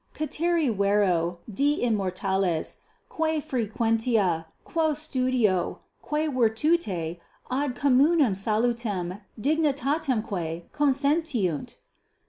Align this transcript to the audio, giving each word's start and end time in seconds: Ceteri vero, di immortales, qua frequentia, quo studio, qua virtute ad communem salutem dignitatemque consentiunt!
Ceteri 0.15 0.67
vero, 0.75 1.37
di 1.47 1.79
immortales, 1.83 2.77
qua 3.07 3.39
frequentia, 3.39 4.45
quo 4.65 4.95
studio, 4.95 5.77
qua 6.01 6.27
virtute 6.27 7.19
ad 7.51 7.75
communem 7.75 8.33
salutem 8.35 9.21
dignitatemque 9.39 10.63
consentiunt! 10.71 11.75